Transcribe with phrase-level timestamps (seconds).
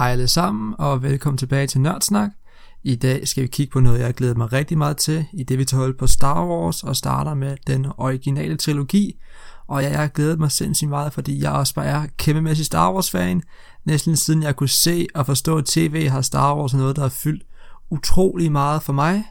[0.00, 2.30] Hej alle sammen, og velkommen tilbage til Nørdsnak.
[2.82, 5.42] I dag skal vi kigge på noget, jeg har glædet mig rigtig meget til, i
[5.42, 9.20] det vi tager hold på Star Wars, og starter med den originale trilogi.
[9.66, 13.42] Og jeg har glædet mig sindssygt meget, fordi jeg også bare er kæmpemæssig Star Wars-fan.
[13.84, 17.42] Næsten siden jeg kunne se og forstå, tv har Star Wars noget, der har fyldt
[17.90, 19.24] utrolig meget for mig.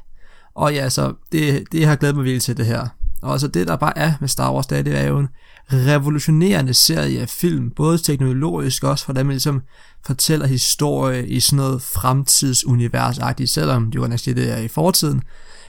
[0.55, 2.87] Og ja, så det, det har glædet mig virkelig til det her.
[3.21, 5.27] Og altså det, der bare er med Star Wars, det er, det er jo en
[5.71, 9.61] revolutionerende serie af film, både teknologisk også, hvordan man ligesom
[10.05, 15.21] fortæller historie i sådan noget fremtidsuniversagtigt, selvom det jo næsten det er i fortiden.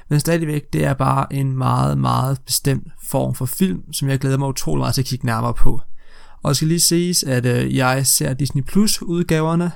[0.08, 4.38] Men stadigvæk, det er bare en meget, meget bestemt form for film, som jeg glæder
[4.38, 5.80] mig utrolig meget til at kigge nærmere på.
[6.42, 9.72] Og det skal lige siges, at øh, jeg ser Disney Plus udgaverne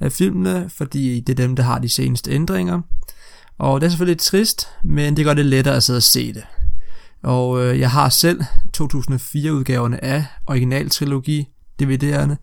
[0.00, 2.80] af filmene, fordi det er dem, der har de seneste ændringer.
[3.58, 6.34] Og det er selvfølgelig lidt trist, men det gør det lettere at sidde og se
[6.34, 6.42] det.
[7.22, 8.40] Og øh, jeg har selv
[8.72, 11.48] 2004 udgaverne af originaltrilogi
[11.82, 12.34] DVD'erne,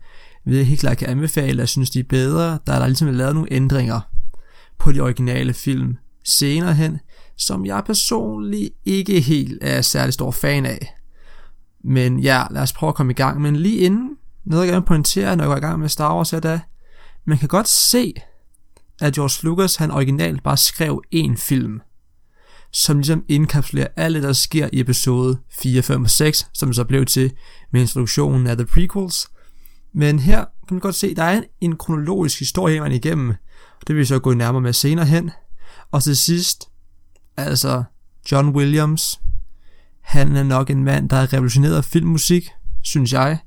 [0.44, 3.08] vil jeg helt klart kan anbefale, jeg synes de er bedre, der er der ligesom
[3.08, 4.00] lavet nogle ændringer
[4.78, 6.98] på de originale film senere hen,
[7.36, 10.94] som jeg personligt ikke helt er særlig stor fan af.
[11.84, 13.40] Men ja, lad os prøve at komme i gang.
[13.40, 14.10] Men lige inden,
[14.44, 16.60] noget jeg gerne pointere, når jeg går i gang med Star Wars, er da,
[17.24, 18.14] man kan godt se,
[19.00, 21.80] at George Lucas, han originalt bare skrev én film,
[22.72, 26.84] som ligesom indkapslerer alt det, der sker i episode 4, 5 og 6, som så
[26.84, 27.32] blev til
[27.70, 29.26] med introduktionen af The Prequels.
[29.92, 33.28] Men her kan man godt se, at der er en, kronologisk historie man igennem,
[33.80, 35.30] og det vil vi så gå nærmere med senere hen.
[35.90, 36.68] Og til sidst,
[37.36, 37.84] altså
[38.32, 39.20] John Williams,
[40.00, 42.50] han er nok en mand, der har revolutioneret filmmusik,
[42.82, 43.38] synes jeg.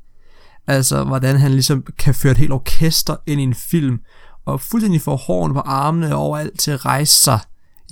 [0.67, 3.99] Altså, hvordan han ligesom kan føre et helt orkester ind i en film,
[4.45, 7.39] og fuldstændig får hårene på armene overalt til at rejse sig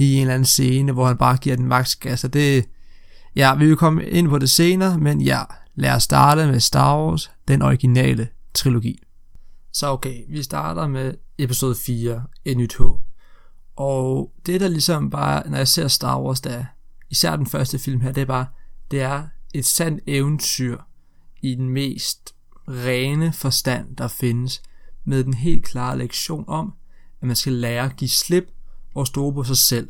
[0.06, 2.66] i en eller anden scene, hvor han bare giver den max gas, og det,
[3.36, 5.44] ja, vi vil komme ind på det senere, men ja,
[5.76, 9.00] lad os starte med Star Wars, den originale trilogi.
[9.74, 13.02] Så okay, vi starter med episode 4, Et nyt håb.
[13.76, 16.66] Og det der ligesom bare, når jeg ser Star Wars, der
[17.10, 18.46] især den første film her, det er bare,
[18.92, 20.78] det er et sandt eventyr
[21.42, 22.36] i den mest
[22.68, 24.62] rene forstand, der findes,
[25.06, 26.74] med den helt klare lektion om,
[27.22, 28.44] at man skal lære at give slip
[28.96, 29.90] og stole på sig selv.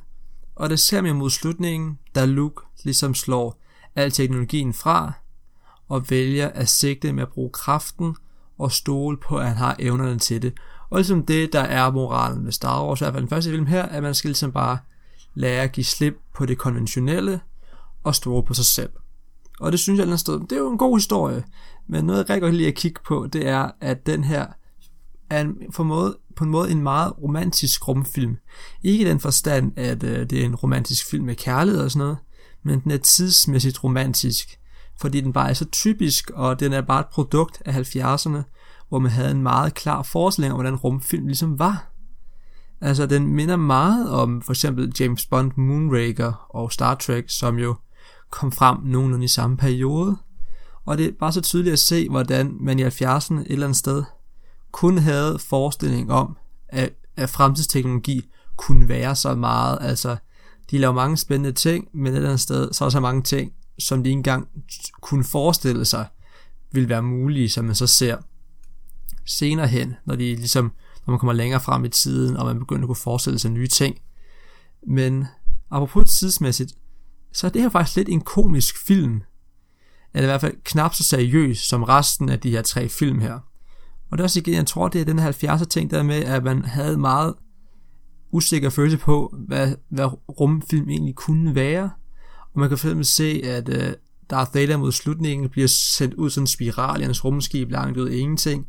[0.56, 3.62] Og det ser man mod slutningen, da Luke ligesom slår
[3.96, 5.12] al teknologien fra,
[5.90, 8.16] og vælger at sigte med at bruge kraften
[8.58, 10.54] og stole på, at han har evnerne til det.
[10.90, 13.66] Og ligesom det, der er moralen med Star Wars, i hvert fald den første film
[13.66, 14.78] her, at man skal ligesom bare
[15.34, 17.42] lære at give slip på det konventionelle
[18.04, 18.90] og stole på sig selv.
[19.60, 21.44] Og det synes jeg, sted, det er jo en god historie,
[21.88, 24.48] men noget jeg rigtig godt lide at kigge på, det er, at den her
[25.30, 28.38] er en, for måde, på en måde en meget romantisk rumfilm.
[28.84, 32.00] Ikke i den forstand, at øh, det er en romantisk film med kærlighed og sådan
[32.00, 32.18] noget,
[32.64, 34.60] men den er tidsmæssigt romantisk,
[35.00, 38.42] fordi den bare er så typisk, og den er bare et produkt af 70'erne,
[38.90, 41.92] hvor man havde en meget klar forestilling om, hvordan rumfilm ligesom var.
[42.82, 47.76] Altså, den minder meget om for eksempel James Bond, Moonraker og Star Trek, som jo
[48.30, 50.18] kom frem nogenlunde i samme periode.
[50.86, 53.78] Og det er bare så tydeligt at se, hvordan man i 70'erne et eller andet
[53.78, 54.04] sted
[54.72, 56.38] kun havde forestilling om,
[56.70, 59.78] at, at fremtidsteknologi kunne være så meget.
[59.82, 60.18] Altså,
[60.72, 63.22] de laver mange spændende ting, men et eller andet sted, så er der så mange
[63.22, 64.48] ting, som de ikke engang
[65.02, 66.08] kunne forestille sig,
[66.72, 68.18] vil være mulige, som man så ser
[69.26, 70.72] senere hen, når de ligesom,
[71.06, 73.68] når man kommer længere frem i tiden, og man begynder at kunne forestille sig nye
[73.68, 73.98] ting.
[74.88, 75.26] Men
[75.72, 76.74] apropos tidsmæssigt,
[77.34, 79.22] så er det her faktisk lidt en komisk film.
[80.14, 83.40] Eller i hvert fald knap så seriøs som resten af de her tre film her.
[84.12, 86.24] Og det er også igen, jeg tror, det er den her 70'er ting der med,
[86.24, 87.34] at man havde meget
[88.32, 90.06] usikker følelse på, hvad, hvad
[90.40, 91.90] rumfilm egentlig kunne være.
[92.54, 93.94] Og man kan fx se, at uh,
[94.30, 98.10] Darth Vader mod slutningen bliver sendt ud sådan en spiral i hans rumskib langt ud
[98.10, 98.68] af ingenting.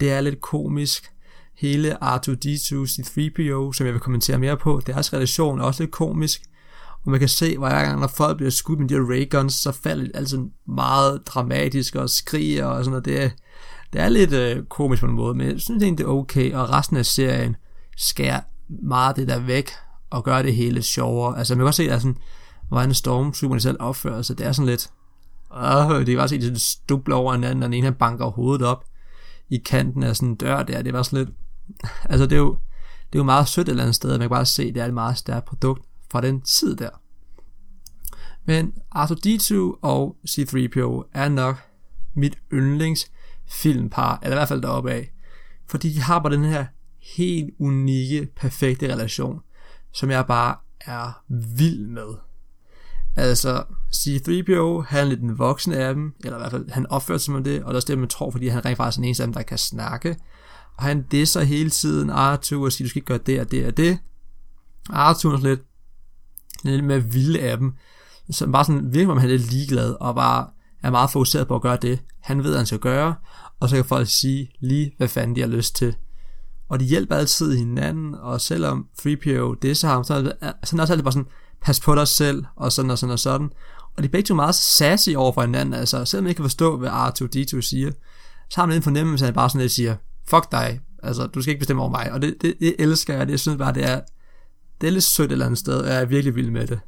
[0.00, 1.10] Det er lidt komisk.
[1.54, 6.42] Hele R2-D2, C-3PO, som jeg vil kommentere mere på, deres relation er også lidt komisk.
[7.04, 9.72] Og man kan se, hver gang, når folk bliver skudt med de her rayguns, så
[9.72, 13.04] falder det altså meget dramatisk og skriger og sådan noget.
[13.04, 13.30] Det er,
[13.92, 16.54] det er lidt øh, komisk på en måde, men jeg synes egentlig, det er okay,
[16.54, 17.56] og resten af serien
[17.96, 19.70] skærer meget det der væk,
[20.10, 21.38] og gør det hele sjovere.
[21.38, 22.16] Altså, man kan godt se, at der er sådan,
[22.68, 24.90] hvordan Stormtrooperne selv opfører sig, det er sådan lidt,
[25.54, 28.26] øh, det er bare se, at de stubler over hinanden, og den ene han banker
[28.26, 28.84] hovedet op
[29.48, 31.36] i kanten af sådan en dør der, det var sådan lidt,
[32.10, 32.56] altså det er jo,
[33.12, 34.82] det er jo meget sødt et eller andet sted, man kan bare se, at det
[34.82, 36.90] er et meget stærkt produkt fra den tid der.
[38.44, 41.56] Men Arthur D2 og C-3PO er nok
[42.14, 43.10] mit yndlings
[43.50, 45.12] filmpar, eller i hvert fald deroppe af.
[45.66, 46.66] Fordi de har bare den her
[47.16, 49.40] helt unikke, perfekte relation,
[49.92, 52.14] som jeg bare er vild med.
[53.16, 53.64] Altså,
[53.96, 57.24] C-3PO, han er lidt den voksne af dem, eller i hvert fald, han opfører sig
[57.24, 59.22] som det, og der er det, man tror, fordi han rent faktisk er den eneste
[59.22, 60.16] af dem, der kan snakke.
[60.78, 63.76] han disser hele tiden Arthur og siger, du skal ikke gøre det og det og
[63.76, 63.98] det.
[64.90, 65.60] Arthur er lidt,
[66.64, 67.74] lidt mere vilde af dem.
[68.30, 70.46] Så bare sådan virkelig, om han er lidt ligeglad, og bare
[70.82, 73.14] er meget fokuseret på at gøre det, han ved, at han skal gøre,
[73.60, 75.96] og så kan folk sige lige, hvad fanden de har lyst til.
[76.68, 80.92] Og de hjælper altid hinanden, og selvom 3PO disser ham, så er han så også
[80.92, 81.28] altid bare sådan,
[81.62, 83.50] pas på dig selv, og sådan og sådan og sådan.
[83.96, 86.44] Og de er begge to meget sassy over for hinanden, altså selvom man ikke kan
[86.44, 87.90] forstå, hvad R2-D2 siger,
[88.50, 89.96] så har man en fornemmelse af, bare sådan lidt siger,
[90.28, 93.26] fuck dig, altså du skal ikke bestemme over mig, og det, det, det elsker jeg,
[93.26, 94.00] det jeg synes bare, det er,
[94.80, 96.80] det er lidt sødt et eller andet sted, og jeg er virkelig vild med det.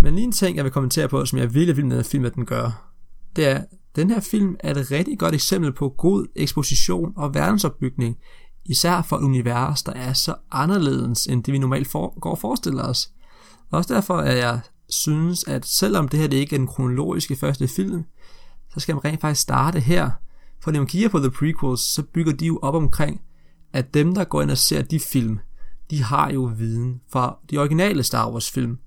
[0.00, 2.04] Men lige en ting, jeg vil kommentere på, som jeg er virkelig vild med den
[2.04, 2.92] film, at den gør,
[3.36, 3.64] det er,
[3.96, 8.16] den her film er et rigtig godt eksempel på god eksposition og verdensopbygning,
[8.64, 12.38] især for et univers, der er så anderledes, end det vi normalt for, går og
[12.38, 13.10] forestiller os.
[13.70, 17.68] Også derfor er jeg synes, at selvom det her det ikke er den kronologiske første
[17.68, 18.04] film,
[18.74, 20.10] så skal man rent faktisk starte her.
[20.62, 23.20] For når man kigger på The Prequels, så bygger de jo op omkring,
[23.72, 25.38] at dem, der går ind og ser de film,
[25.90, 28.78] de har jo viden fra de originale Star Wars film.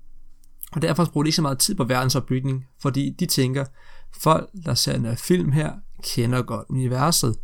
[0.74, 3.64] Og derfor bruger de ikke så meget tid på verdensopbygning, fordi de tænker,
[4.20, 5.72] folk, der ser en øh, film her,
[6.02, 7.36] kender godt universet.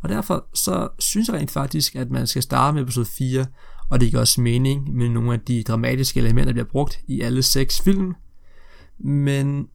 [0.00, 3.46] Og derfor så synes jeg rent faktisk, at man skal starte med episode 4,
[3.90, 7.20] og det giver også mening med nogle af de dramatiske elementer, der bliver brugt i
[7.20, 8.14] alle seks film.
[8.98, 9.68] Men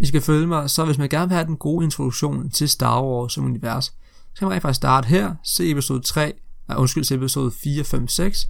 [0.00, 3.02] I skal følge mig, så hvis man gerne vil have den gode introduktion til Star
[3.02, 6.32] Wars som univers, så kan man rent faktisk starte her, se episode 3,
[6.68, 8.48] nej, undskyld, se episode 4, 5, 6,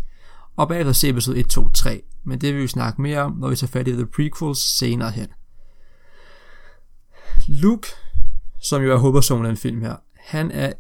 [0.57, 2.03] og bagefter se episode 1, 2, 3.
[2.25, 5.11] Men det vil vi snakke mere om, når vi tager fat i The Prequels senere
[5.11, 5.29] hen.
[7.49, 7.89] Luke,
[8.61, 10.73] som jo er hovedpersonen i den film her, han er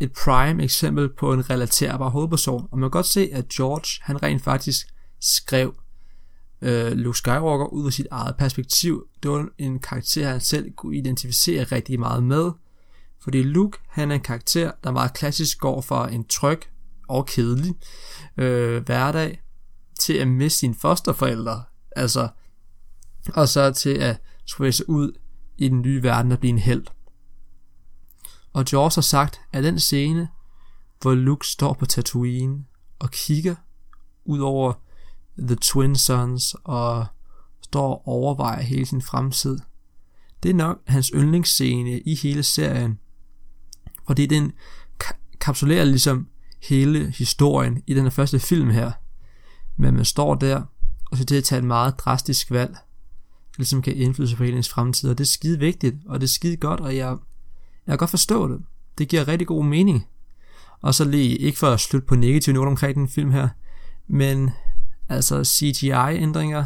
[0.00, 4.22] et prime eksempel på en relaterbar hovedperson, og man kan godt se, at George, han
[4.22, 4.86] rent faktisk
[5.20, 5.74] skrev
[6.62, 9.06] øh, Luke Skywalker ud af sit eget perspektiv.
[9.22, 12.50] Det var en karakter, han selv kunne identificere rigtig meget med,
[13.22, 16.60] fordi Luke, han er en karakter, der meget klassisk går fra en tryg
[17.08, 17.74] og kedelig
[18.36, 19.43] øh, hverdag,
[20.00, 21.62] til at miste sine fosterforældre,
[21.96, 22.28] altså,
[23.34, 25.12] og så til at skulle sig ud
[25.58, 26.86] i den nye verden og blive en held.
[28.52, 30.28] Og George har sagt, at den scene,
[31.00, 32.64] hvor Luke står på Tatooine
[32.98, 33.54] og kigger
[34.24, 34.72] ud over
[35.38, 37.06] The Twin Sons og
[37.62, 39.58] står og overvejer hele sin fremtid,
[40.42, 42.98] det er nok hans yndlingsscene i hele serien,
[44.06, 44.52] fordi den
[45.40, 46.28] kapsulerer ligesom
[46.62, 48.92] hele historien i den første film her.
[49.76, 50.62] Men man står der,
[51.10, 52.76] og skal til at tage et meget drastisk valg,
[53.56, 56.30] ligesom kan indflydelse på hele ens fremtid, og det er skide vigtigt, og det er
[56.30, 57.16] skide godt, og jeg
[57.86, 58.60] jeg kan godt forstå det.
[58.98, 60.06] Det giver rigtig god mening.
[60.80, 63.48] Og så lige, ikke for at slutte på negativ noget omkring den film her,
[64.06, 64.50] men
[65.08, 66.64] altså CGI-ændringer,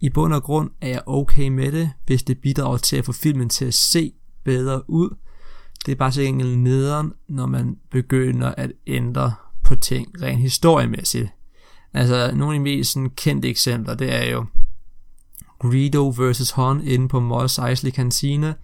[0.00, 3.12] i bund og grund er jeg okay med det, hvis det bidrager til at få
[3.12, 4.12] filmen til at se
[4.44, 5.16] bedre ud.
[5.86, 9.34] Det er bare så enkelt nederen, når man begynder at ændre
[9.64, 11.28] på ting rent historiemæssigt.
[11.94, 14.46] Altså, nogle af de mest sådan, kendte eksempler, det er jo
[15.58, 16.50] Greedo vs.
[16.50, 18.54] Hon inde på Mos Eisley Cantina,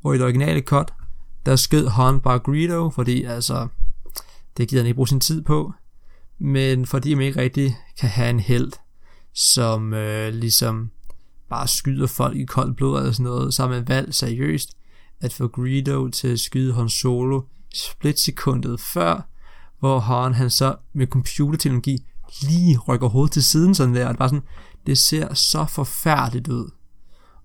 [0.00, 0.92] hvor i det originale cut,
[1.46, 3.68] der skød Hon bare Greedo, fordi altså,
[4.56, 5.72] det gider han ikke bruge sin tid på.
[6.38, 8.72] Men fordi man ikke rigtig kan have en held,
[9.32, 10.90] som øh, ligesom
[11.50, 14.76] bare skyder folk i koldt blod eller sådan noget, så har man valgt seriøst
[15.20, 17.42] at få Greedo til at skyde Han Solo
[17.74, 19.28] splitsekundet før,
[19.78, 22.06] hvor Han, han så med computerteknologi
[22.42, 24.42] lige rykker hovedet til siden sådan der, og det, bare sådan,
[24.86, 26.70] det ser så forfærdeligt ud.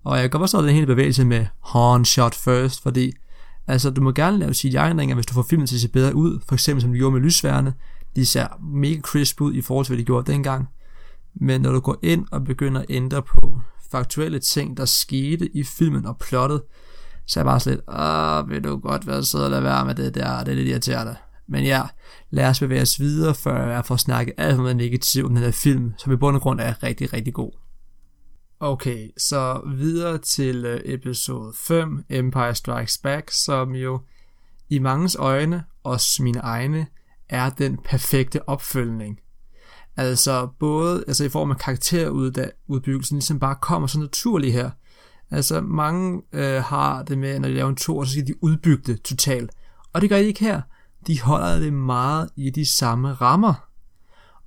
[0.04, 3.14] Og jeg kan godt forstå den hele bevægelse med horn shot first, fordi
[3.68, 6.40] Altså, du må gerne lave CGI-ændringer, hvis du får filmen til at se bedre ud,
[6.48, 7.74] for eksempel som de gjorde med lysværne.
[8.16, 10.70] De ser mega crisp ud i forhold til, hvad de gjorde dengang.
[11.36, 13.60] Men når du går ind og begynder at ændre på
[13.92, 16.62] faktuelle ting, der skete i filmen og plottet,
[17.28, 19.96] så er jeg bare slet, åh, vil du godt være sød og lade være med
[19.96, 21.16] det der, det er lidt irriterende.
[21.51, 21.81] Men ja,
[22.29, 25.43] lad os bevæge os videre, før jeg får snakket alt for meget negativt om den
[25.43, 27.51] her film, som i bund og grund er rigtig, rigtig god.
[28.60, 34.01] Okay, så videre til øh, episode 5, Empire Strikes Back, som jo
[34.70, 36.88] i mangens øjne, også mine egne,
[37.29, 39.20] er den perfekte opfølgning.
[39.98, 44.72] Altså både altså i form af karakterudbyggelsen, ligesom bare kommer så naturligt her.
[45.31, 48.93] Altså mange øh, har det med, når de laver en tur, så skal de udbygge
[48.93, 49.51] det totalt.
[49.93, 50.62] Og det gør de ikke her.
[51.08, 53.53] De holder det meget i de samme rammer.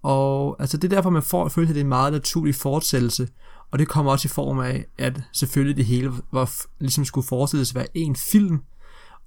[0.02, 3.28] Og altså det er derfor, man får føle at det er en meget naturlig fortsættelse.
[3.70, 7.70] Og det kommer også i form af, at selvfølgelig det hele var, ligesom skulle forestilles
[7.70, 8.61] at være en film.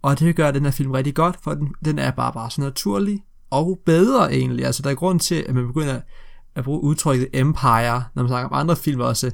[0.02, 2.62] Og det gør den her film rigtig godt, for den, den er bare, bare så
[2.62, 4.66] naturlig og bedre egentlig.
[4.66, 6.02] Altså der er grund til, at man begynder
[6.56, 9.32] at bruge udtrykket Empire, når man snakker om andre film også,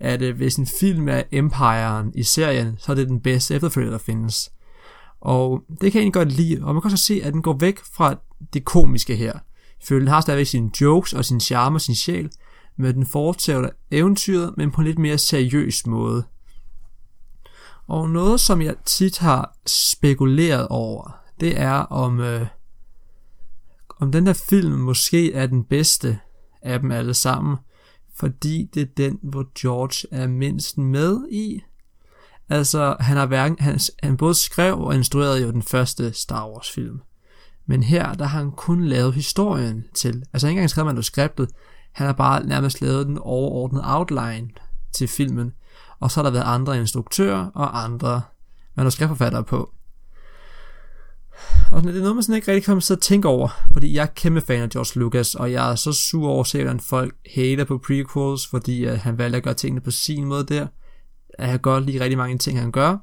[0.00, 3.90] at øh, hvis en film er Empiren i serien, så er det den bedste efterfølger,
[3.90, 4.50] der findes.
[5.22, 7.56] Og det kan jeg egentlig godt lide, og man kan også se, at den går
[7.58, 8.14] væk fra
[8.52, 9.38] det komiske her.
[9.84, 12.30] Føler den har stadigvæk sine jokes og sin charme og sin sjæl,
[12.76, 16.24] men den fortsætter eventyret, men på en lidt mere seriøs måde.
[17.88, 22.46] Og noget, som jeg tit har spekuleret over, det er om, øh,
[24.00, 26.18] om den der film måske er den bedste
[26.62, 27.56] af dem alle sammen,
[28.14, 31.60] fordi det er den, hvor George er mindst med i.
[32.52, 36.70] Altså, han har hverken, han, han både skrev og instruerede jo den første Star Wars
[36.70, 37.00] film.
[37.66, 40.24] Men her, der har han kun lavet historien til.
[40.32, 41.48] Altså, ikke engang skrevet manuskriptet.
[41.92, 44.48] Han har bare nærmest lavet den overordnede outline
[44.94, 45.52] til filmen.
[46.00, 48.22] Og så har der været andre instruktører og andre
[48.74, 49.70] manuskriptforfattere på.
[51.72, 54.02] Og det er noget, man sådan ikke rigtig kommer til at tænke over, fordi jeg
[54.02, 56.80] er kæmpe fan af George Lucas, og jeg er så sur over at se, hvordan
[56.80, 60.66] folk hater på prequels, fordi at han valgte at gøre tingene på sin måde der.
[61.38, 62.96] Jeg kan godt lide rigtig mange ting, han gør.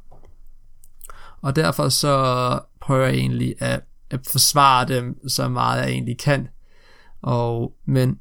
[1.41, 6.48] Og derfor så prøver jeg egentlig at, at forsvare dem så meget jeg egentlig kan.
[7.21, 8.19] Og, men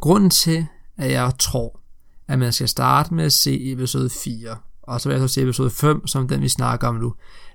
[0.00, 0.66] grunden til,
[0.96, 1.80] at jeg tror,
[2.28, 5.42] at man skal starte med at se episode 4, og så vil jeg så se
[5.42, 7.14] episode 5, som den vi snakker om nu,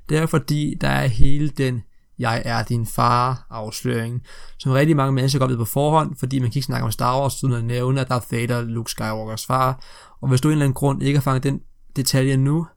[0.09, 1.83] det er fordi, der er hele den
[2.23, 4.21] jeg er din far afsløring,
[4.59, 7.19] som rigtig mange mennesker godt ved på forhånd, fordi man kan ikke snakke om Star
[7.19, 9.83] Wars uden at nævne, at Darth Vader Luke Skywalkers far.
[10.21, 11.59] Og hvis du af en eller anden grund ikke har fanget den
[11.95, 12.67] detalje nu,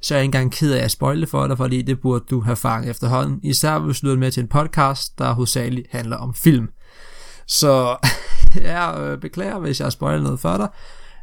[0.00, 2.40] så er jeg ikke engang ked af at spoile for dig, fordi det burde du
[2.40, 3.40] have fanget efterhånden.
[3.42, 6.68] Især hvis du lytter med til en podcast, der hovedsageligt handler om film.
[7.46, 7.96] Så
[8.54, 10.68] jeg øh, beklager, hvis jeg har spoilet noget for dig,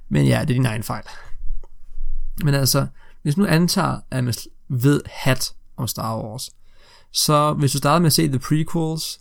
[0.09, 1.03] men ja, det er din egen fejl.
[2.43, 2.87] Men altså,
[3.21, 4.33] hvis nu antager, at man
[4.69, 6.49] ved hat om Star Wars,
[7.11, 9.19] så hvis du starter med at se The Prequels,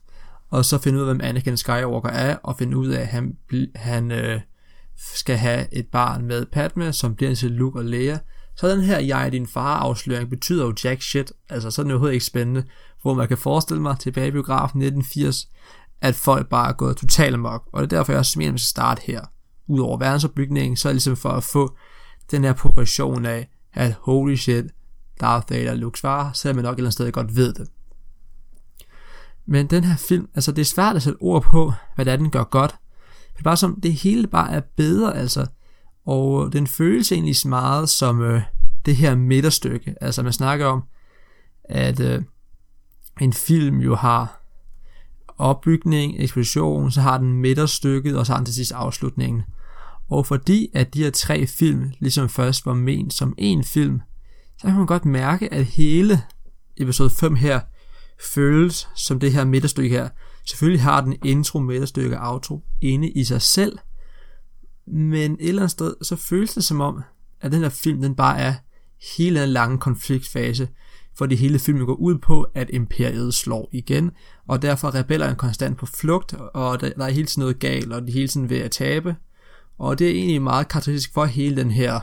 [0.50, 3.36] og så finde ud af, hvem Anakin Skywalker er, og finde ud af, at han,
[3.74, 4.40] han øh,
[5.14, 8.18] skal have et barn med Padme, som bliver til Luke og Leia,
[8.56, 11.86] så den her jeg er din far afsløring betyder jo jack shit, altså så er
[11.86, 12.64] overhovedet ikke spændende,
[13.02, 15.48] hvor man kan forestille mig tilbage i biografen 1980,
[16.00, 18.60] at folk bare er gået totalt amok, og det er derfor jeg også mener, at
[18.60, 19.20] starte her.
[19.66, 21.76] Udover verdensopbygningen, så er det ligesom for at få
[22.30, 24.64] den her progression af, at holy shit,
[25.20, 27.68] Darth Vader er Lukes far, selvom man nok et eller andet sted godt ved det.
[29.46, 32.16] Men den her film, altså det er svært at sætte ord på, hvad det er,
[32.16, 32.74] den gør godt.
[33.32, 35.46] Det er bare som, det hele bare er bedre, altså.
[36.06, 38.42] Og øh, den føles egentlig meget som øh,
[38.86, 39.94] det her midterstykke.
[40.00, 40.82] Altså man snakker om,
[41.64, 42.22] at øh,
[43.20, 44.40] en film jo har
[45.38, 49.42] opbygning, eksplosion, så har den midterstykket, og så har den til sidst afslutningen.
[50.10, 54.00] Og fordi at de her tre film ligesom først var ment som en film,
[54.58, 56.22] så kan man godt mærke, at hele
[56.76, 57.60] episode 5 her
[58.24, 60.08] føles som det her midterstykke her.
[60.46, 63.78] Selvfølgelig har den intro, midterstykke og outro inde i sig selv,
[64.86, 67.02] men et eller andet sted, så føles det som om,
[67.40, 68.54] at den her film, den bare er
[69.16, 70.68] hele en lange konfliktfase,
[71.26, 74.10] det hele filmen går ud på, at imperiet slår igen,
[74.48, 78.02] og derfor er rebellerne konstant på flugt, og der, er hele tiden noget galt, og
[78.02, 79.16] de er hele tiden ved at tabe,
[79.78, 82.00] og det er egentlig meget karakteristisk for hele den her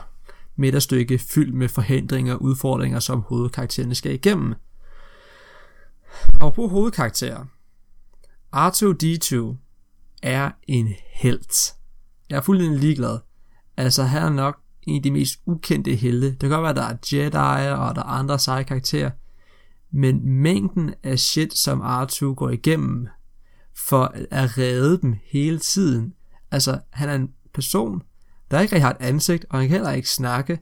[0.56, 4.54] midterstykke fyldt med forhindringer og udfordringer, som hovedkaraktererne skal igennem.
[6.40, 7.44] Og på hovedkarakterer.
[8.56, 9.56] R2-D2
[10.22, 11.74] er en helt.
[12.30, 13.18] Jeg er fuldstændig ligeglad.
[13.76, 16.30] Altså, han er nok en af de mest ukendte helte.
[16.30, 19.10] Det kan godt være, at der er Jedi og der er andre seje karakterer.
[19.90, 23.08] Men mængden af shit, som R2 går igennem
[23.76, 26.14] for at redde dem hele tiden.
[26.50, 28.02] Altså, han er en person,
[28.50, 30.58] der ikke rigtig har et ansigt, og han kan heller ikke snakke,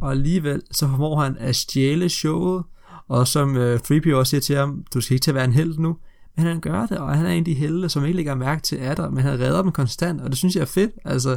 [0.00, 2.64] og alligevel så formår han at stjæle showet,
[3.08, 5.52] og som øh, Freebie også siger til ham, du skal ikke til at være en
[5.52, 5.96] held nu,
[6.36, 8.62] men han gør det, og han er en af de helte, som ikke lægger mærke
[8.62, 11.36] til er der, men han redder dem konstant, og det synes jeg er fedt, altså,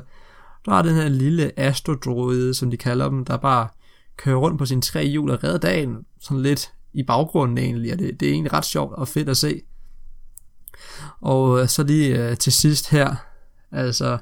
[0.65, 3.67] der er den her lille astrodroide, som de kalder dem, der bare
[4.17, 7.99] kører rundt på sine tre hjul og redder dagen, sådan lidt i baggrunden egentlig, og
[7.99, 9.61] det, det er egentlig ret sjovt og fedt at se.
[11.21, 13.15] Og øh, så lige øh, til sidst her,
[13.71, 14.17] altså,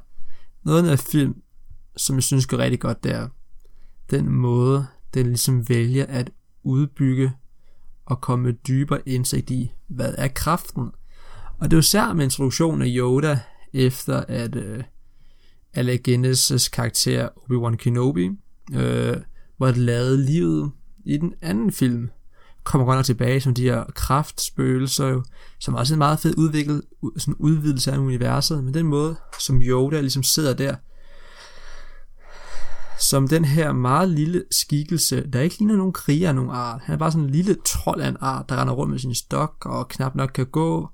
[0.64, 1.36] noget af film,
[1.98, 3.28] som jeg synes går rigtig godt, det er
[4.12, 6.32] den måde, den ligesom vælger at
[6.70, 7.32] udbygge
[8.06, 10.92] og komme dybere indsigt i, hvad er kraften.
[11.60, 13.40] Og det er jo særligt med introduktionen af Yoda,
[13.74, 14.84] efter at øh,
[15.74, 18.30] Alec Guinness' karakter Obi-Wan Kenobi,
[18.74, 19.18] øh,
[19.60, 20.72] var lavet livet
[21.06, 22.10] i den anden film,
[22.64, 25.24] kommer godt nok tilbage som de her kraftspøgelser, jo,
[25.60, 26.82] som også er en meget fed udviklet,
[27.18, 30.76] sådan udvidelse af universet, men den måde, som Yoda ligesom sidder der,
[33.00, 36.82] som den her meget lille skikkelse, der ikke ligner nogen kriger af nogen art.
[36.82, 39.16] Han er bare sådan en lille trold af en art, der render rundt med sin
[39.16, 40.90] stok og knap nok kan gå.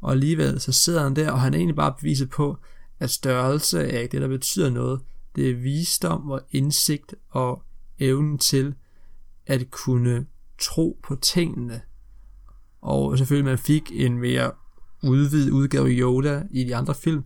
[0.00, 2.58] Og alligevel så sidder han der, og han er egentlig bare beviset på,
[3.00, 5.00] at størrelse er ikke det, der betyder noget.
[5.36, 7.62] Det er visdom og indsigt og
[7.98, 8.74] evnen til
[9.46, 10.26] at kunne
[10.58, 11.80] tro på tingene.
[12.80, 14.50] Og selvfølgelig man fik en mere
[15.02, 17.24] udvidet udgave af Yoda i de andre film,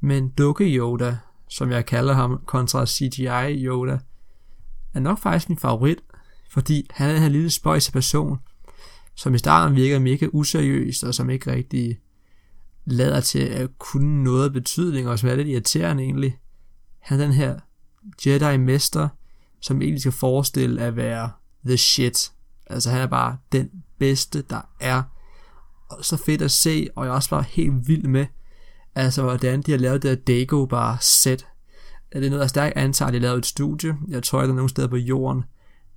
[0.00, 1.16] men Dukke Yoda,
[1.54, 3.98] som jeg kalder ham, kontra CGI Yoda,
[4.94, 5.98] er nok faktisk min favorit,
[6.50, 8.38] fordi han er den her lille spøjse person,
[9.14, 11.98] som i starten virker mega useriøst, og som ikke rigtig
[12.84, 16.38] lader til at kunne noget betydning, og som er lidt irriterende egentlig.
[16.98, 17.58] Han er den her
[18.26, 19.08] Jedi-mester,
[19.60, 21.30] som egentlig skal forestille at være
[21.66, 22.32] the shit.
[22.66, 25.02] Altså han er bare den bedste, der er.
[25.90, 28.26] Og så fedt at se, og jeg er også bare helt vild med,
[28.94, 31.46] altså hvordan de har lavet det der Dago bare set.
[32.10, 33.96] Er det noget, jeg stærkt antager, at de har lavet et studie.
[34.08, 35.44] Jeg tror, at der er nogle steder på jorden,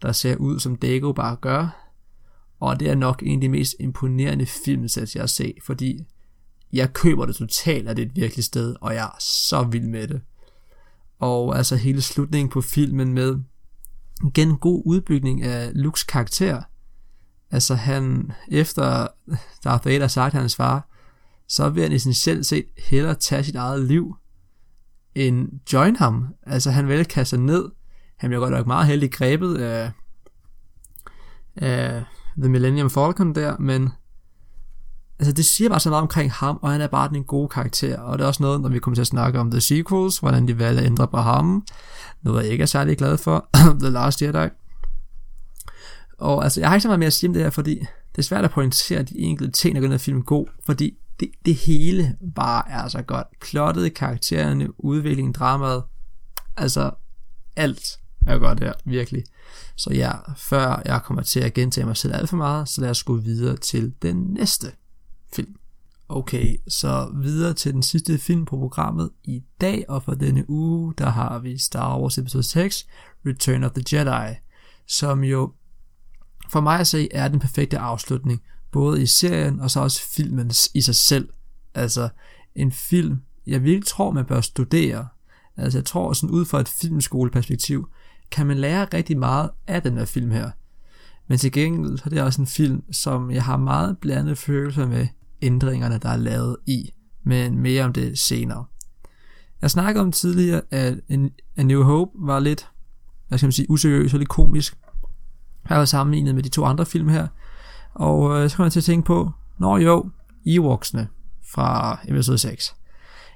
[0.02, 1.92] der ser ud, som Dago bare gør.
[2.60, 6.06] Og det er nok en af de mest imponerende filmsæt, jeg har set, fordi
[6.74, 9.88] jeg køber det totalt, at det er et virkeligt sted, og jeg er så vild
[9.88, 10.22] med det.
[11.20, 13.40] Og altså hele slutningen på filmen med
[14.28, 16.62] igen god udbygning af Lukes karakter.
[17.52, 19.08] Altså han, efter
[19.64, 20.87] Darth Vader har sagt hans far,
[21.48, 24.16] så vil han essentielt set hellere tage sit eget liv,
[25.16, 26.28] end join ham.
[26.44, 27.70] Altså han vil kaste sig ned.
[28.18, 29.92] Han bliver godt nok meget heldig grebet af,
[31.56, 32.04] af
[32.38, 33.90] The Millennium Falcon der, men
[35.20, 38.00] altså det siger bare så meget omkring ham, og han er bare den gode karakter,
[38.00, 40.48] og det er også noget, når vi kommer til at snakke om The Sequels, hvordan
[40.48, 41.66] de valgte at ændre på ham,
[42.22, 43.50] noget jeg ikke er særlig glad for,
[43.82, 44.50] The Last Jedi.
[46.18, 47.80] Og altså, jeg har ikke så meget mere at sige om det her, fordi
[48.12, 51.32] det er svært at pointere de enkelte ting, der gør den film god, fordi det,
[51.46, 53.28] det hele bare er så godt.
[53.42, 55.84] Plottet, karaktererne, udviklingen, dramaet,
[56.58, 56.92] altså
[57.56, 59.24] alt er godt her, virkelig.
[59.76, 62.90] Så ja, før jeg kommer til at gentage mig selv alt for meget, så lad
[62.90, 64.68] os gå videre til den næste
[65.34, 65.56] film.
[66.10, 70.94] Okay, så videre til den sidste film på programmet i dag, og for denne uge,
[70.98, 72.88] der har vi Star Wars Episode 6,
[73.26, 74.36] Return of the Jedi,
[74.88, 75.54] som jo
[76.50, 80.52] for mig at se er den perfekte afslutning, både i serien og så også filmen
[80.74, 81.30] i sig selv.
[81.74, 82.10] Altså
[82.56, 85.08] en film, jeg virkelig tror, man bør studere.
[85.58, 87.90] Altså jeg tror, sådan ud fra et filmskoleperspektiv,
[88.32, 90.52] kan man lære rigtig meget af den her film her.
[91.28, 94.88] Men til gengæld så er det også en film, som jeg har meget blandede følelser
[94.88, 95.08] med
[95.42, 96.94] ændringerne, der er lavet i.
[97.24, 98.66] Men mere om det senere.
[99.62, 101.00] Jeg snakkede om tidligere, at
[101.58, 102.70] A New Hope var lidt,
[103.28, 104.78] hvad skal man sige, useriøs og lidt komisk.
[105.70, 107.28] Jeg har sammenlignet med de to andre film her.
[107.98, 110.10] Og øh, så kommer jeg til at tænke på, når jo,
[110.46, 111.08] Ewoksene
[111.54, 112.76] fra episode 6.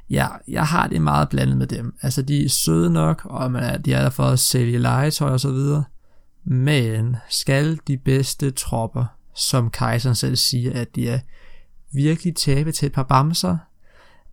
[0.10, 1.96] Ja, jeg har det meget blandet med dem.
[2.02, 5.30] Altså, de er søde nok, og man er, de er der for at sælge legetøj
[5.30, 5.84] og så videre.
[6.44, 11.20] Men skal de bedste tropper, som kejseren selv siger, at de er
[11.94, 13.58] virkelig tabe til et par bamser?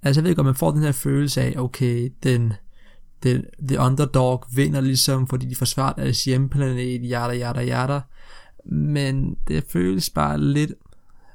[0.02, 2.52] Altså, jeg ved godt, man får den her følelse af, okay, den,
[3.22, 8.00] den, the underdog vinder ligesom, fordi de forsvarer deres hjemplanet, yada, yada, yada.
[8.64, 10.72] Men det føles bare lidt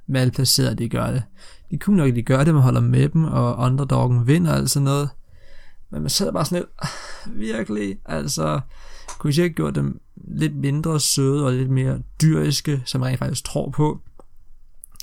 [0.08, 1.24] malplaceret, de gør det.
[1.72, 5.10] De kunne nok, de gør det, man holder med dem, og underdoggen vinder altså noget.
[5.90, 8.60] Men man sidder bare sådan lidt, ah, virkelig, altså,
[9.20, 13.20] kunne jeg ikke gjort dem lidt mindre søde og lidt mere dyriske, som jeg rent
[13.20, 14.02] faktisk tror på,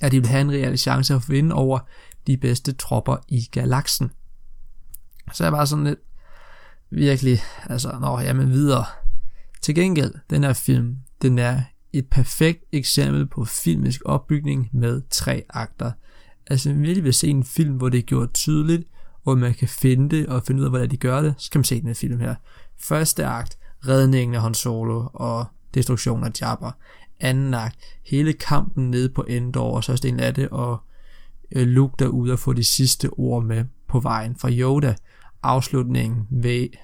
[0.03, 1.79] at de vil have en reel chance at vinde over
[2.27, 4.11] de bedste tropper i galaksen.
[5.33, 5.99] Så jeg bare sådan lidt,
[6.91, 8.85] virkelig, altså, nå, jamen videre.
[9.63, 15.45] Til gengæld, den her film, den er et perfekt eksempel på filmisk opbygning med tre
[15.49, 15.93] akter.
[16.47, 18.83] Altså, hvis virkelig vil se en film, hvor det er gjort tydeligt,
[19.23, 21.59] hvor man kan finde det og finde ud af, hvordan de gør det, så kan
[21.59, 22.35] man se den her film her.
[22.79, 26.71] Første akt, redningen af Han Solo og destruktionen af Jabba.
[27.21, 27.77] Anden akt,
[28.07, 30.79] hele kampen nede på Endor, og så en af det, og
[31.53, 34.95] øh, Luke derude og få de sidste ord med på vejen fra Yoda.
[35.43, 36.27] Afslutningen,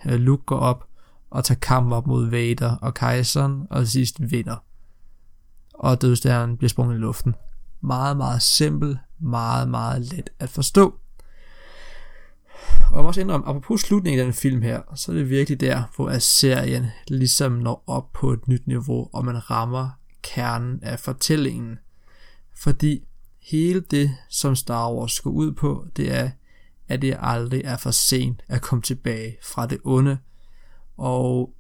[0.07, 0.85] øh, Luke går op
[1.31, 4.66] og tager kamp op mod Vader og kejseren, og sidst vinder.
[5.79, 7.35] Og dødstjernen bliver sprunget i luften.
[7.81, 10.99] Meget, meget simpel, meget, meget let at forstå.
[12.91, 15.61] Og jeg må også indrømme, apropos slutningen af den film her, så er det virkelig
[15.61, 19.91] der, hvor serien ligesom når op på et nyt niveau, og man rammer
[20.23, 21.79] kernen af fortællingen.
[22.57, 23.05] Fordi
[23.43, 26.31] hele det, som Star Wars går ud på, det er,
[26.89, 30.19] at det aldrig er for sent at komme tilbage fra det onde.
[30.97, 31.55] Og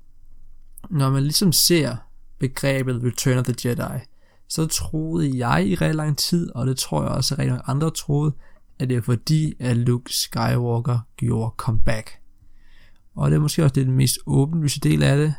[0.90, 1.96] når man ligesom ser
[2.38, 4.04] begrebet Return of the Jedi,
[4.48, 7.68] så troede jeg i rigtig lang tid, og det tror jeg også at rigtig mange
[7.68, 8.32] andre troede,
[8.78, 12.10] at det er fordi, at Luke Skywalker gjorde comeback.
[13.14, 15.34] Og det er måske også det mest åbenlyse del af det,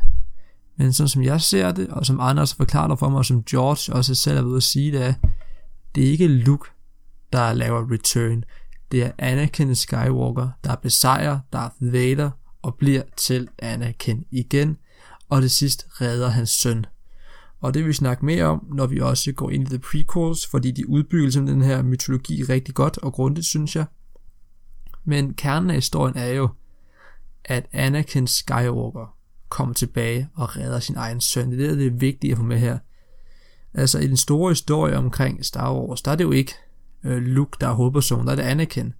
[0.78, 3.44] men sådan som jeg ser det, og som andre også forklarer for mig, og som
[3.44, 5.14] George også selv er ved at sige, det er,
[5.96, 6.70] det er ikke Luke,
[7.34, 8.44] der laver return.
[8.92, 12.30] Det er Anakin Skywalker, der besejrer Darth Vader
[12.62, 14.78] og bliver til Anakin igen,
[15.30, 16.86] og det sidst redder hans søn.
[17.60, 20.48] Og det vil vi snakke mere om, når vi også går ind i The Prequels,
[20.48, 23.86] fordi de udbygger ligesom den her mytologi rigtig godt og grundigt, synes jeg.
[25.06, 26.50] Men kernen af historien er jo,
[27.46, 29.16] at Anakin Skywalker
[29.50, 31.52] kommer tilbage og redder sin egen søn.
[31.52, 32.78] Det er det, vigtige er vigtigt at få med her.
[33.74, 36.54] Altså i den store historie omkring Star Wars, der er det jo ikke
[37.04, 38.94] øh, Luke, der er hovedpersonen, der er det Anakin.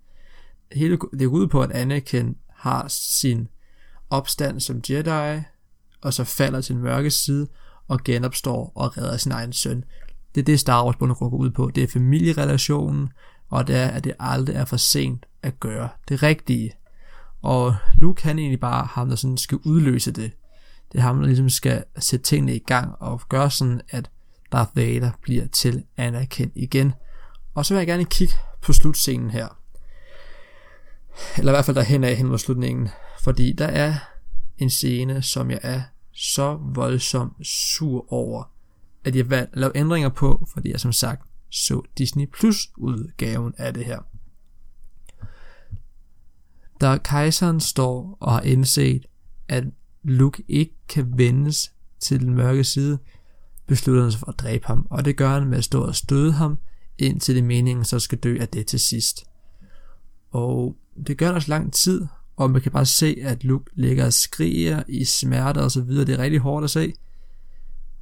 [0.72, 3.48] Hele, det er ud på, at Anakin har sin
[4.10, 5.42] opstand som Jedi,
[6.02, 7.48] og så falder til den mørke side,
[7.88, 9.84] og genopstår og redder sin egen søn.
[10.36, 11.72] Det er det, Star Wars bund går ud på.
[11.76, 13.10] Det er familierelationen,
[13.50, 16.74] og det er, at det aldrig er for sent at gøre det rigtige.
[17.42, 20.32] Og Luke han egentlig bare ham, der sådan skal udløse det.
[20.92, 24.10] Det er ham, der ligesom skal sætte tingene i gang og gøre sådan, at
[24.52, 26.94] Darth Vader bliver til Anakin igen.
[27.54, 29.48] Og så vil jeg gerne kigge på slutscenen her.
[31.38, 32.90] Eller i hvert fald derhen af hen mod slutningen.
[33.20, 33.94] Fordi der er
[34.58, 38.52] en scene, som jeg er så voldsomt sur over,
[39.04, 43.54] at jeg valgte at lave ændringer på, fordi jeg som sagt så Disney Plus udgaven
[43.58, 44.00] af det her.
[46.82, 49.06] Da kejseren står og har indset,
[49.48, 49.64] at
[50.04, 53.00] Luke ikke kan vendes til den mørke side,
[53.68, 55.96] beslutter han sig for at dræbe ham, og det gør han med at stå og
[55.96, 56.58] støde ham,
[56.98, 59.26] indtil det meningen så skal dø af det til sidst.
[60.32, 62.08] Og det gør han også lang tid,
[62.38, 66.06] og man kan bare se, at Luke ligger og skriger i smerte og så videre.
[66.06, 66.94] Det er rigtig hårdt at se.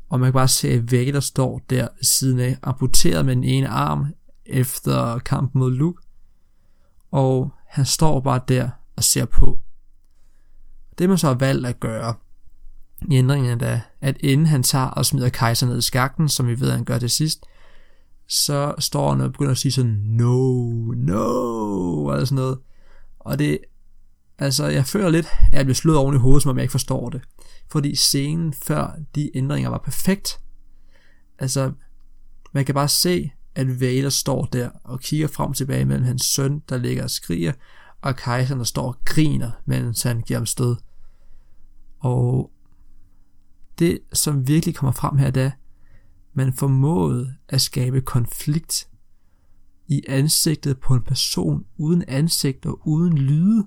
[0.10, 3.68] Og man kan bare se, at der står der siden af, amputeret med den ene
[3.68, 4.06] arm
[4.46, 6.02] efter kampen mod Luke.
[7.12, 9.60] Og han står bare der og ser på.
[10.98, 12.14] Det man så har valgt at gøre
[13.12, 16.60] i ændringen er, at inden han tager og smider kejser ned i skakten, som vi
[16.60, 17.46] ved, at han gør til sidst,
[18.28, 22.58] så står han og begynder at sige sådan, no, no, og sådan noget.
[23.20, 23.60] Og det
[24.40, 26.72] Altså, jeg føler lidt, at jeg bliver slået oven i hovedet, som om jeg ikke
[26.72, 27.22] forstår det.
[27.72, 30.40] Fordi scenen før de ændringer var perfekt.
[31.40, 31.72] Altså,
[32.54, 36.24] man kan bare se, at Vader står der og kigger frem og tilbage mellem hans
[36.24, 37.54] søn, der ligger og skriger,
[38.02, 40.76] og kejseren, der står og griner, mens han giver ham stød.
[42.00, 42.52] Og
[43.80, 45.52] det, som virkelig kommer frem her, det
[46.34, 48.90] man formåede at skabe konflikt
[49.88, 53.66] i ansigtet på en person uden ansigt og uden lyde.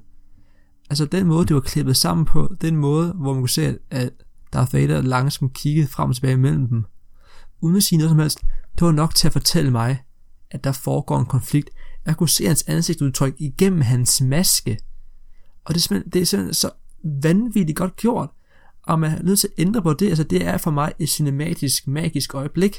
[0.90, 4.12] Altså den måde, det var klippet sammen på, den måde, hvor man kunne se, at
[4.52, 6.84] Darth Vader langsomt kiggede frem og tilbage mellem dem,
[7.60, 8.40] uden at sige noget som helst,
[8.78, 10.02] det var nok til at fortælle mig,
[10.50, 11.70] at der foregår en konflikt.
[12.06, 14.78] Jeg kunne se hans ansigtsudtryk igennem hans maske.
[15.64, 16.70] Og det er simpelthen, det er simpelthen så
[17.22, 18.30] vanvittigt godt gjort.
[18.82, 20.08] Og man er nødt til at ændre på det.
[20.08, 22.76] Altså det er for mig et cinematisk, magisk øjeblik.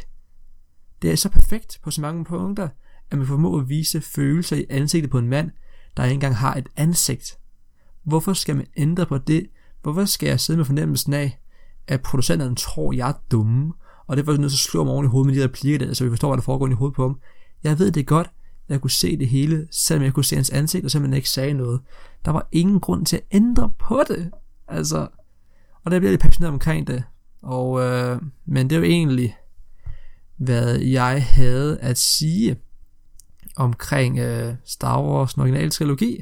[1.01, 2.69] Det er så perfekt på så mange punkter,
[3.11, 5.51] at man formår at vise følelser i ansigtet på en mand,
[5.97, 7.37] der ikke engang har et ansigt.
[8.09, 9.47] Hvorfor skal man ændre på det?
[9.81, 11.39] Hvorfor skal jeg sidde med fornemmelsen af,
[11.87, 13.73] at producenterne tror, jeg er dumme,
[14.07, 15.93] og det var nødt til at slå mig oven i hovedet med de replikker der,
[15.93, 17.19] så vi forstår, hvad der foregår i hovedet på ham.
[17.63, 18.29] Jeg ved det godt,
[18.69, 21.29] jeg kunne se det hele, selvom jeg kunne se hans ansigt, og selvom han ikke
[21.29, 21.81] sagde noget.
[22.25, 24.31] Der var ingen grund til at ændre på det.
[24.67, 25.07] Altså,
[25.83, 27.03] og der bliver lidt passioneret omkring det.
[27.41, 29.37] Og, øh, men det er jo egentlig,
[30.37, 32.57] hvad jeg havde at sige
[33.55, 36.21] omkring øh, Star Wars originale trilogi.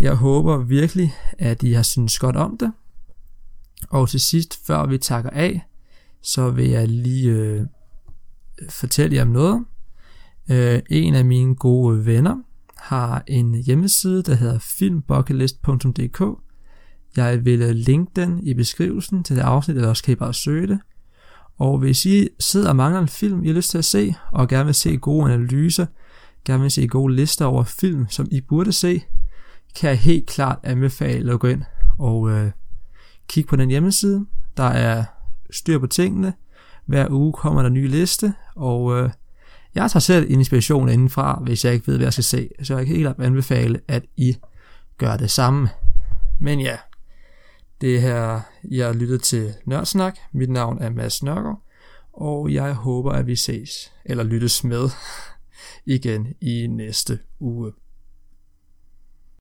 [0.00, 2.72] Jeg håber virkelig, at I har syntes godt om det.
[3.90, 5.66] Og til sidst, før vi takker af,
[6.22, 7.66] så vil jeg lige øh,
[8.68, 9.64] fortælle jer om noget.
[10.50, 12.36] Øh, en af mine gode venner
[12.76, 16.22] har en hjemmeside, der hedder filmbucketlist.dk.
[17.16, 20.66] Jeg vil linke den i beskrivelsen til det afsnit, eller også kan I bare søge
[20.66, 20.78] det.
[21.58, 24.48] Og hvis I sidder og mangler en film, I har lyst til at se, og
[24.48, 25.86] gerne vil se gode analyser,
[26.44, 29.02] gerne vil se gode lister over film, som I burde se,
[29.74, 31.62] kan jeg helt klart anbefale at gå ind
[31.98, 32.50] og øh,
[33.28, 34.26] kigge på den hjemmeside.
[34.56, 35.04] Der er
[35.50, 36.32] styr på tingene.
[36.86, 39.10] Hver uge kommer der nye ny liste, og øh,
[39.74, 42.48] jeg tager selv inspiration indenfra, hvis jeg ikke ved, hvad jeg skal se.
[42.62, 44.36] Så jeg kan helt klart anbefale, at I
[44.98, 45.68] gør det samme.
[46.40, 46.76] Men ja,
[47.80, 50.18] det her, jeg har lyttet til Nørdsnak.
[50.32, 51.62] Mit navn er Mads Nørgaard,
[52.12, 54.88] og jeg håber, at vi ses, eller lyttes med
[55.96, 57.72] igen i næste uge.